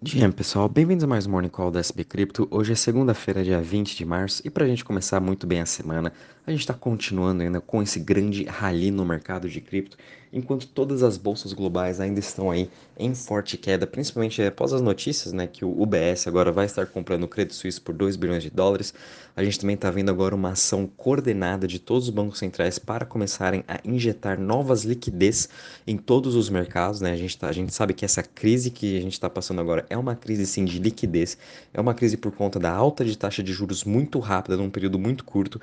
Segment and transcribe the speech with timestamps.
[0.00, 2.46] Dia, pessoal, bem-vindos a mais um Morning Call da SB Cripto.
[2.50, 5.66] Hoje é segunda-feira, dia 20 de março, e para a gente começar muito bem a
[5.66, 6.12] semana,
[6.46, 9.96] a gente está continuando ainda com esse grande rally no mercado de cripto,
[10.32, 15.32] enquanto todas as bolsas globais ainda estão aí em forte queda, principalmente após as notícias
[15.32, 18.50] né, que o UBS agora vai estar comprando o Credit Suisse por 2 bilhões de
[18.50, 18.94] dólares.
[19.34, 23.04] A gente também está vendo agora uma ação coordenada de todos os bancos centrais para
[23.04, 25.48] começarem a injetar novas liquidez
[25.86, 27.00] em todos os mercados.
[27.00, 27.12] Né?
[27.12, 29.85] A, gente tá, a gente sabe que essa crise que a gente está passando agora
[29.88, 31.36] é uma crise sim de liquidez,
[31.72, 34.98] é uma crise por conta da alta de taxa de juros muito rápida num período
[34.98, 35.60] muito curto,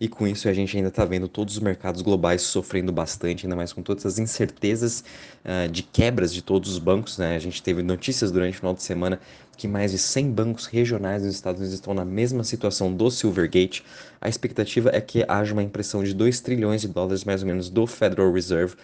[0.00, 3.56] e com isso a gente ainda está vendo todos os mercados globais sofrendo bastante, ainda
[3.56, 5.04] mais com todas as incertezas
[5.44, 7.18] uh, de quebras de todos os bancos.
[7.18, 7.36] Né?
[7.36, 9.20] A gente teve notícias durante o final de semana
[9.54, 13.84] que mais de 100 bancos regionais dos Estados Unidos estão na mesma situação do Silvergate.
[14.20, 17.68] A expectativa é que haja uma impressão de 2 trilhões de dólares, mais ou menos,
[17.70, 18.74] do Federal Reserve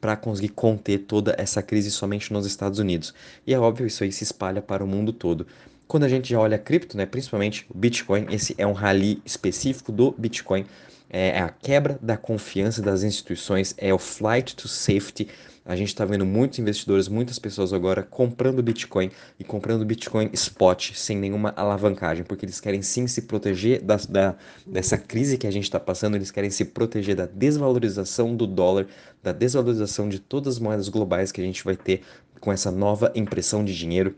[0.00, 3.12] para conseguir conter toda essa crise somente nos Estados Unidos.
[3.46, 5.46] E é óbvio, isso aí se espalha para o mundo todo.
[5.86, 9.92] Quando a gente já olha cripto, né, principalmente o Bitcoin, esse é um rally específico
[9.92, 10.64] do Bitcoin,
[11.10, 15.28] é, a quebra da confiança das instituições, é o flight to safety.
[15.64, 20.92] A gente está vendo muitos investidores, muitas pessoas agora comprando Bitcoin e comprando Bitcoin spot,
[20.94, 25.50] sem nenhuma alavancagem, porque eles querem sim se proteger da, da dessa crise que a
[25.50, 28.86] gente está passando, eles querem se proteger da desvalorização do dólar,
[29.22, 32.02] da desvalorização de todas as moedas globais que a gente vai ter
[32.40, 34.16] com essa nova impressão de dinheiro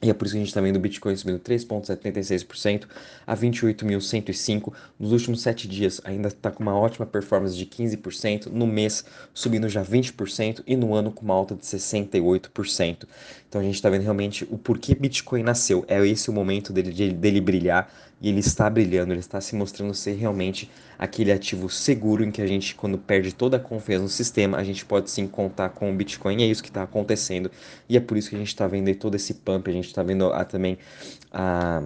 [0.00, 2.84] e é por isso que a gente está vendo o Bitcoin subindo 3,76%
[3.26, 6.00] a 28.105 nos últimos 7 dias.
[6.04, 9.04] Ainda está com uma ótima performance de 15%, no mês
[9.34, 13.08] subindo já 20% e no ano com uma alta de 68%.
[13.48, 15.84] Então a gente está vendo realmente o porquê Bitcoin nasceu.
[15.88, 19.94] É esse o momento dele, dele brilhar e ele está brilhando, ele está se mostrando
[19.94, 24.08] ser realmente aquele ativo seguro em que a gente, quando perde toda a confiança no
[24.08, 26.40] sistema, a gente pode sim contar com o Bitcoin.
[26.40, 27.50] E é isso que está acontecendo.
[27.88, 30.02] E é por isso que a gente está vendo todo esse pump, a gente está
[30.02, 30.78] vendo a, também
[31.30, 31.82] a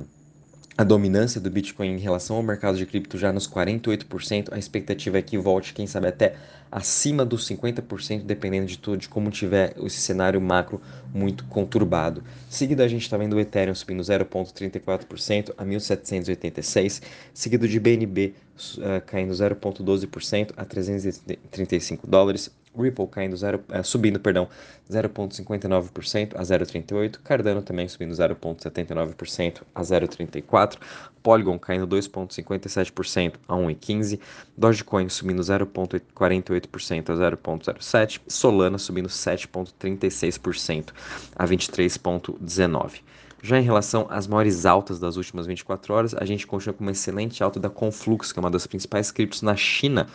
[0.76, 5.18] a dominância do Bitcoin em relação ao mercado de cripto já nos 48%, a expectativa
[5.18, 6.34] é que volte, quem sabe, até
[6.70, 10.80] acima dos 50%, dependendo de tudo, de como tiver esse cenário macro
[11.12, 12.24] muito conturbado.
[12.48, 17.02] Seguido, a gente está vendo o Ethereum subindo 0,34% a 1.786,
[17.34, 18.34] seguido de BNB
[18.78, 24.48] uh, caindo 0,12% a 335 dólares, Ripple caindo zero, é, subindo, perdão,
[24.90, 30.78] 0,59% a 0,38%, Cardano também subindo 0,79% a 0,34%,
[31.22, 34.18] Polygon caindo 2,57% a 1,15%,
[34.56, 40.92] Dogecoin subindo 0,48% a 0,07%, Solana subindo 7,36%
[41.36, 43.00] a 23,19%.
[43.44, 46.92] Já em relação às maiores altas das últimas 24 horas, a gente continua com uma
[46.92, 50.06] excelente alta da Conflux, que é uma das principais criptos na China,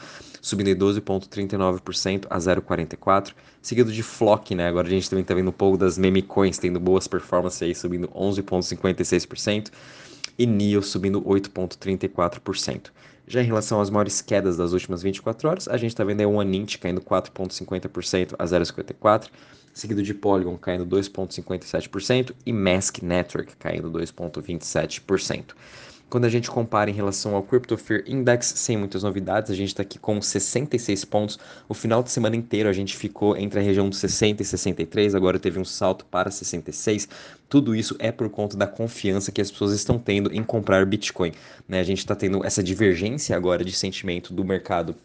[0.41, 4.69] subindo em 12,39% a 0,44%, seguido de Flock, né?
[4.69, 7.75] Agora a gente também está vendo um pouco das meme coins tendo boas performances aí,
[7.75, 9.71] subindo 11,56%,
[10.37, 12.91] e NIO subindo 8,34%.
[13.27, 16.25] Já em relação às maiores quedas das últimas 24 horas, a gente está vendo aí
[16.25, 19.29] um Anint caindo 4,50% a 0,54%,
[19.73, 25.53] seguido de Polygon caindo 2,57% e Mask Network caindo 2,27%.
[26.09, 29.69] Quando a gente compara em relação ao Crypto Fear Index, sem muitas novidades, a gente
[29.69, 31.37] está aqui com 66 pontos.
[31.67, 35.13] O final de semana inteiro a gente ficou entre a região dos 60 e 63,
[35.15, 37.09] agora teve um salto para 66.
[37.49, 41.33] Tudo isso é por conta da confiança que as pessoas estão tendo em comprar Bitcoin.
[41.67, 41.81] Né?
[41.81, 44.95] A gente está tendo essa divergência agora de sentimento do mercado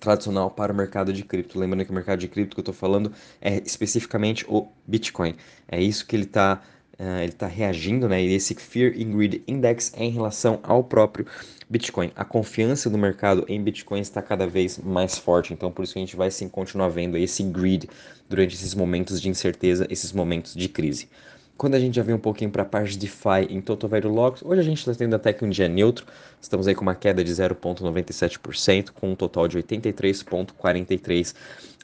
[0.00, 1.56] tradicional para o mercado de cripto.
[1.56, 5.36] Lembrando que o mercado de cripto que eu estou falando é especificamente o Bitcoin.
[5.68, 6.60] É isso que ele está
[6.98, 8.22] uh, ele tá reagindo, né?
[8.22, 11.26] E esse Fear and Greed Index é em relação ao próprio
[11.68, 12.12] Bitcoin.
[12.14, 15.98] A confiança do mercado em Bitcoin está cada vez mais forte, então por isso que
[15.98, 17.88] a gente vai sim continuar vendo esse greed
[18.28, 21.08] durante esses momentos de incerteza, esses momentos de crise.
[21.56, 24.12] Quando a gente já vem um pouquinho para a parte de DeFi em Total Value
[24.12, 26.06] Logs, hoje a gente está tendo até que um dia neutro,
[26.40, 31.34] estamos aí com uma queda de 0,97%, com um total de 83,43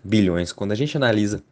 [0.03, 0.53] bilhões.
[0.53, 1.43] Quando a gente analisa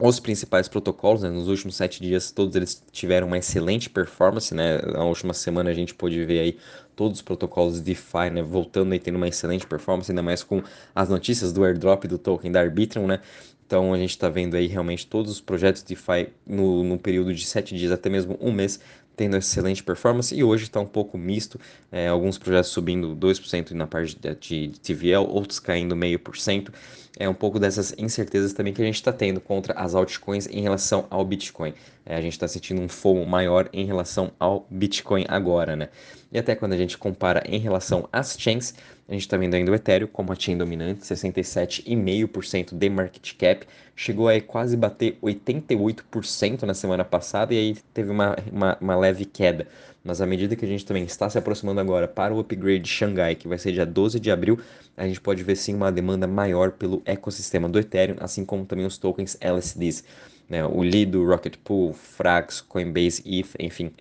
[0.00, 4.78] os principais protocolos, né, nos últimos sete dias, todos eles tiveram uma excelente performance, né?
[4.78, 6.58] Na última semana a gente pôde ver aí
[6.96, 10.62] todos os protocolos DeFi, né, voltando e tendo uma excelente performance, ainda mais com
[10.94, 13.20] as notícias do airdrop do token da Arbitrum, né?
[13.66, 17.44] Então a gente está vendo aí realmente todos os projetos DeFi no, no período de
[17.46, 18.80] sete dias, até mesmo um mês,
[19.20, 21.60] tendo excelente performance e hoje está um pouco misto,
[21.92, 26.72] é, alguns projetos subindo 2% na parte de, de TVL, outros caindo meio por cento.
[27.18, 30.60] É um pouco dessas incertezas também que a gente está tendo contra as altcoins em
[30.60, 31.74] relação ao Bitcoin.
[32.06, 35.88] É, a gente está sentindo um FOMO maior em relação ao Bitcoin agora, né?
[36.32, 38.74] E até quando a gente compara em relação às chains,
[39.08, 43.66] a gente está vendo ainda o Ethereum como a chain dominante, 67,5% de market cap,
[43.96, 49.24] chegou a quase bater 88% na semana passada e aí teve uma, uma, uma, leve
[49.24, 49.66] queda.
[50.02, 52.88] Mas à medida que a gente também está se aproximando agora para o upgrade de
[52.88, 54.58] Xangai, que vai ser dia 12 de abril,
[54.96, 58.86] a gente pode ver sim uma demanda maior pelo ecossistema do Ethereum, assim como também
[58.86, 60.04] os tokens LSDs.
[60.48, 60.64] Né?
[60.64, 63.92] O Lido, Rocket Pool, Frax, Coinbase, ETH, enfim,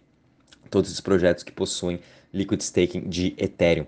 [0.69, 1.99] todos os projetos que possuem
[2.33, 3.85] liquid staking de Ethereum.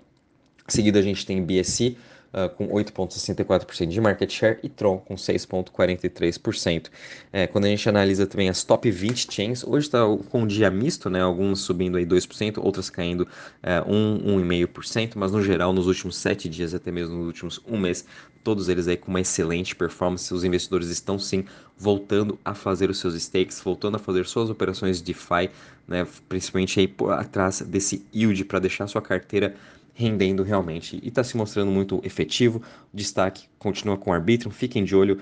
[0.67, 1.97] Seguido a gente tem BSC
[2.33, 6.89] uh, com 8,64% de market share e Tron com 6,43%.
[7.31, 9.99] É, quando a gente analisa também as top 20 chains, hoje está
[10.29, 11.21] com um dia misto, né?
[11.21, 16.49] algumas subindo aí 2%, outras caindo uh, 1, 1,5%, mas no geral nos últimos 7
[16.49, 18.05] dias, até mesmo nos últimos um mês,
[18.43, 20.33] todos eles aí com uma excelente performance.
[20.33, 21.45] Os investidores estão sim
[21.77, 25.49] voltando a fazer os seus stakes, voltando a fazer suas operações DeFi,
[25.87, 29.55] né, principalmente aí por atrás desse yield para deixar sua carteira
[29.93, 32.61] rendendo realmente e está se mostrando muito efetivo.
[32.93, 35.19] O destaque continua com o Arbitrum, fiquem de olho.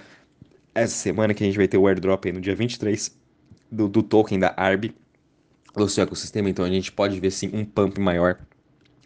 [0.73, 3.17] Essa semana que a gente vai ter o airdrop aí no dia 23
[3.71, 4.93] do, do token da ARB
[5.75, 8.39] do seu ecossistema, então a gente pode ver sim um pump maior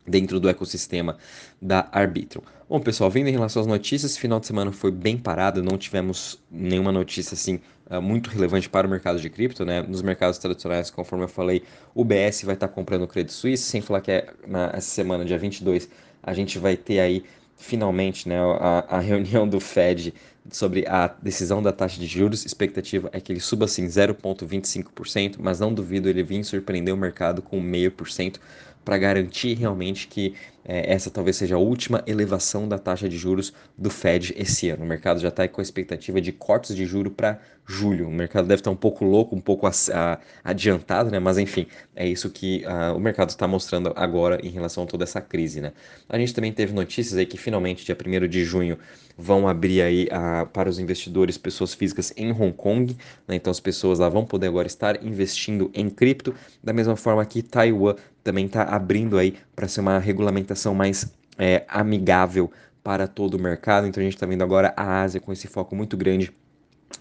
[0.06, 1.18] dentro do ecossistema
[1.62, 2.42] da Arbitrum.
[2.70, 6.40] Bom, pessoal, vendo em relação às notícias, final de semana foi bem parado, não tivemos
[6.52, 7.60] nenhuma notícia assim
[7.90, 9.82] uh, muito relevante para o mercado de cripto, né?
[9.82, 11.64] Nos mercados tradicionais, conforme eu falei,
[11.94, 15.24] o BS vai estar comprando o Credit Suisse, sem falar que é na, essa semana,
[15.24, 15.90] dia 22,
[16.22, 17.24] a gente vai ter aí
[17.58, 20.14] finalmente né, a, a reunião do Fed
[20.52, 22.46] sobre a decisão da taxa de juros.
[22.46, 27.42] Expectativa é que ele suba assim 0,25%, mas não duvido ele vir surpreender o mercado
[27.42, 28.38] com 0,5%
[28.84, 30.36] para garantir realmente que
[30.66, 34.84] é, essa talvez seja a última elevação da taxa de juros do Fed esse ano.
[34.84, 38.08] O mercado já está com a expectativa de cortes de juro para julho.
[38.08, 41.20] O mercado deve estar um pouco louco, um pouco a, a, adiantado, né?
[41.20, 45.04] Mas enfim, é isso que uh, o mercado está mostrando agora em relação a toda
[45.04, 45.74] essa crise, né?
[46.08, 48.78] A gente também teve notícias aí que finalmente, dia 1 de junho,
[49.18, 50.08] vão abrir aí
[50.52, 52.98] para os investidores, pessoas físicas em Hong Kong,
[53.28, 53.36] né?
[53.36, 56.34] Então as pessoas lá vão poder agora estar investindo em cripto,
[56.64, 61.66] da mesma forma que Taiwan também está abrindo aí para ser uma regulamentação mais é,
[61.68, 62.52] amigável
[62.84, 63.88] para todo o mercado.
[63.88, 66.32] Então a gente está vendo agora a Ásia com esse foco muito grande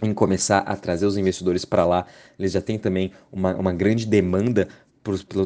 [0.03, 2.07] em começar a trazer os investidores para lá.
[2.39, 4.69] Eles já têm também uma, uma grande demanda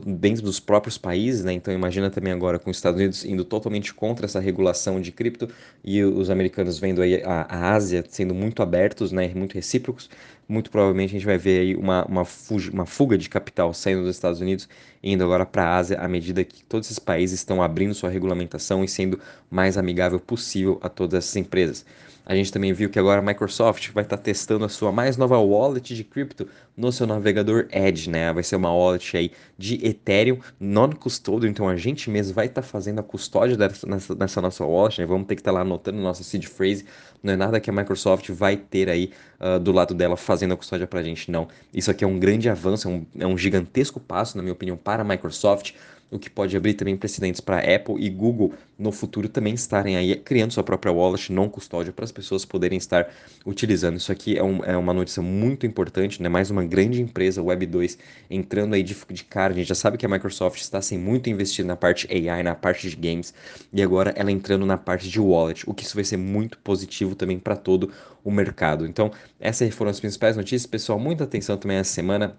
[0.04, 1.52] dentro dos próprios países, né?
[1.52, 5.48] Então imagina também agora com os Estados Unidos indo totalmente contra essa regulação de cripto
[5.82, 9.32] e os americanos vendo aí a, a Ásia sendo muito abertos, né?
[9.34, 10.10] Muito recíprocos,
[10.48, 14.02] muito provavelmente a gente vai ver aí uma, uma, fuga, uma fuga de capital saindo
[14.02, 14.68] dos Estados Unidos
[15.02, 18.10] e indo agora para a Ásia à medida que todos esses países estão abrindo sua
[18.10, 19.20] regulamentação e sendo
[19.50, 21.84] mais amigável possível a todas essas empresas.
[22.28, 25.16] A gente também viu que agora a Microsoft vai estar tá testando a sua mais
[25.16, 28.32] nova wallet de cripto no seu navegador Edge, né?
[28.32, 32.66] Vai ser uma wallet aí de Ethereum non-custodial, então a gente mesmo vai estar tá
[32.66, 35.06] fazendo a custódia dessa, nessa, nessa nossa wallet, né?
[35.06, 36.84] Vamos ter que estar tá lá anotando nossa seed phrase,
[37.22, 40.56] não é nada que a Microsoft vai ter aí uh, do lado dela fazendo a
[40.56, 41.48] custódia pra gente, não.
[41.72, 44.76] Isso aqui é um grande avanço, é um, é um gigantesco passo, na minha opinião,
[44.76, 45.72] para a Microsoft,
[46.10, 50.14] o que pode abrir também precedentes para Apple e Google no futuro também estarem aí
[50.16, 53.08] criando sua própria wallet não custódia para as pessoas poderem estar
[53.44, 53.96] utilizando.
[53.96, 56.28] Isso aqui é, um, é, uma notícia muito importante, né?
[56.28, 57.98] Mais uma grande empresa Web2
[58.30, 59.52] entrando aí de, de cara.
[59.52, 62.54] A gente já sabe que a Microsoft está sem muito investido na parte AI, na
[62.54, 63.34] parte de games,
[63.72, 67.14] e agora ela entrando na parte de wallet, o que isso vai ser muito positivo
[67.14, 67.90] também para todo
[68.22, 68.86] o mercado.
[68.86, 69.10] Então,
[69.40, 70.98] essas foram as principais notícias, pessoal.
[70.98, 72.36] Muita atenção também essa semana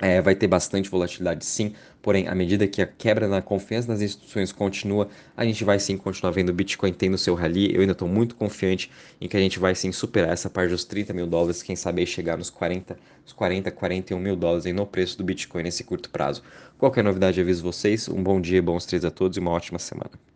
[0.00, 4.00] é, vai ter bastante volatilidade sim, porém, à medida que a quebra na confiança nas
[4.00, 7.74] instituições continua, a gente vai sim continuar vendo o Bitcoin tendo seu rally.
[7.74, 10.84] Eu ainda estou muito confiante em que a gente vai sim superar essa parte dos
[10.84, 14.86] 30 mil dólares, quem sabe chegar nos 40, nos 40, 41 mil dólares aí no
[14.86, 16.42] preço do Bitcoin nesse curto prazo.
[16.78, 18.08] Qualquer novidade, aviso vocês.
[18.08, 20.18] Um bom dia, bons três a todos e uma ótima semana.